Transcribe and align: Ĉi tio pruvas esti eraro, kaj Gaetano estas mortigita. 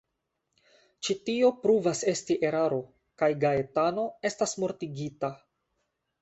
Ĉi 1.07 1.15
tio 1.27 1.51
pruvas 1.65 2.01
esti 2.11 2.37
eraro, 2.49 2.79
kaj 3.23 3.29
Gaetano 3.45 4.07
estas 4.31 4.57
mortigita. 4.65 5.33